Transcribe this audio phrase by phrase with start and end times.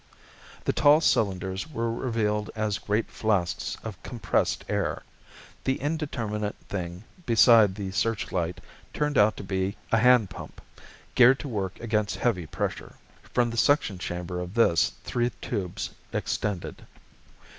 [0.65, 5.03] The tall cylinders were revealed as great flasks of compressed air.
[5.63, 8.61] The indeterminate thing beside the searchlight
[8.95, 10.59] turned out to be a hand pump,
[11.13, 12.95] geared to work against heavy pressure.
[13.21, 16.87] From the suction chamber of this three tubes extended.